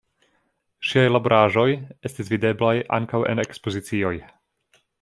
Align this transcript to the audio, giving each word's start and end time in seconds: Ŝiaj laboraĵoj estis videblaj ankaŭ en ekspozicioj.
Ŝiaj 0.91 1.03
laboraĵoj 1.11 1.65
estis 2.11 2.31
videblaj 2.35 2.73
ankaŭ 2.99 3.21
en 3.35 3.43
ekspozicioj. 3.45 4.15